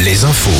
[0.00, 0.50] les infos.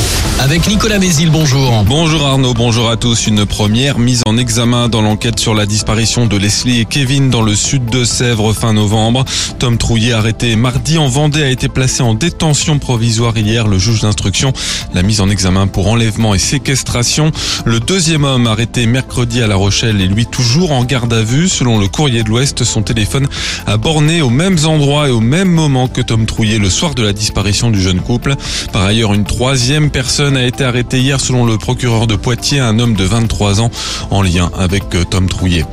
[0.40, 1.84] Avec Nicolas Mézil, bonjour.
[1.84, 3.26] Bonjour Arnaud, bonjour à tous.
[3.26, 7.42] Une première mise en examen dans l'enquête sur la disparition de Leslie et Kevin dans
[7.42, 9.24] le sud de Sèvres fin novembre.
[9.58, 13.66] Tom Trouillet arrêté mardi en Vendée a été placé en détention provisoire hier.
[13.68, 14.52] Le juge d'instruction
[14.92, 17.32] l'a mise en examen pour enlèvement et séquestration.
[17.64, 21.48] Le deuxième homme arrêté mercredi à La Rochelle est lui toujours en garde à vue.
[21.48, 23.28] Selon le courrier de l'Ouest, son téléphone
[23.66, 27.02] a borné aux mêmes endroits et au même moment que Tom Trouillet le soir de
[27.02, 28.34] la disparition du jeune couple.
[28.72, 32.80] Par ailleurs, une troisième personne a été arrêtée hier selon le procureur de Poitiers, un
[32.80, 33.70] homme de 23 ans
[34.10, 35.64] en lien avec euh, Tom Trouillet.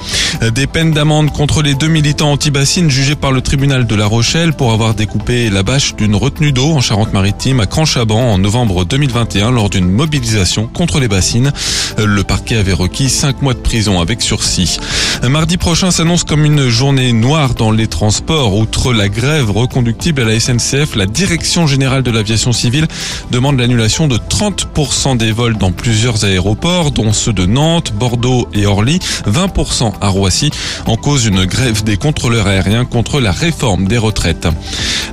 [0.54, 4.54] Des peines d'amende contre les deux militants anti-bassines jugés par le tribunal de La Rochelle
[4.54, 9.52] pour avoir découpé la bâche d'une retenue d'eau en Charente-Maritime à Cranchaban en novembre 2021
[9.52, 11.52] lors d'une mobilisation contre les bassines.
[11.98, 14.78] Le parquet avait requis cinq mois de prison avec sursis.
[15.28, 18.56] Mardi prochain s'annonce comme une journée noire dans les transports.
[18.56, 22.88] Outre la grève reconductible à la SNCF, la Direction générale de l'aviation civile
[23.32, 28.66] demande l'annulation de 30% des vols dans plusieurs aéroports, dont ceux de Nantes, Bordeaux et
[28.66, 30.52] Orly, 20% à Roissy,
[30.86, 34.48] en cause une grève des contrôleurs aériens contre la réforme des retraites.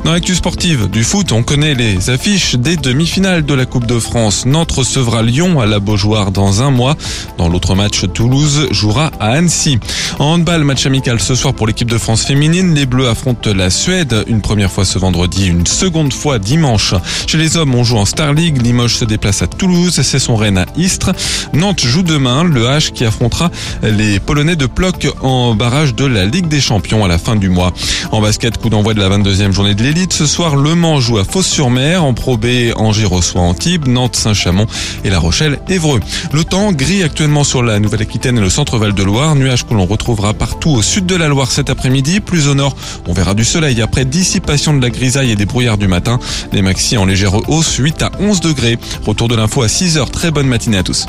[0.04, 4.00] Dans l'actu sportive du foot, on connaît les affiches des demi-finales de la Coupe de
[4.00, 4.46] France.
[4.46, 6.96] Nantes recevra Lyon à la Beaujoire dans un mois.
[7.38, 9.78] Dans l'autre match, Toulouse jouera à Annecy.
[10.18, 12.74] En handball, match amical ce soir pour l'équipe de France féminine.
[12.74, 16.94] Les Bleus affrontent la Suède une première fois ce vendredi, une seconde fois dimanche.
[17.26, 18.62] Chez les hommes, on en Star League.
[18.62, 20.00] Limoges se déplace à Toulouse.
[20.02, 21.12] C'est son Rennes à Istres.
[21.52, 23.50] Nantes joue demain le H qui affrontera
[23.82, 27.48] les Polonais de Ploc en barrage de la Ligue des Champions à la fin du
[27.48, 27.72] mois.
[28.10, 30.12] En basket, coup d'envoi de la 22e journée de l'élite.
[30.12, 32.04] Ce soir, Le Mans joue à Fos-sur-Mer.
[32.04, 34.66] En Pro B, Angers reçoit Antibes, Nantes, Saint-Chamond
[35.04, 36.00] et La Rochelle, Évreux.
[36.32, 39.34] Le temps gris actuellement sur la Nouvelle-Aquitaine et le centre Val-de-Loire.
[39.34, 42.20] Nuages que l'on retrouvera partout au sud de la Loire cet après-midi.
[42.20, 42.76] Plus au nord,
[43.06, 46.18] on verra du soleil après dissipation de la grisaille et des brouillards du matin.
[46.52, 48.78] Les maxi en légère hausse, 8 à 11 degrés.
[49.04, 50.10] Retour de l'info à 6 heures.
[50.10, 51.06] Très bonne matinée à tous.